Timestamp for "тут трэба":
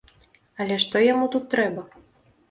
1.35-1.83